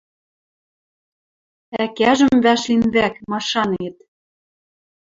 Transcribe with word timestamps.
Ӓкӓжӹм 1.83 2.35
вӓшлин 2.43 2.83
вӓк, 2.93 3.15
машанет. 3.29 3.97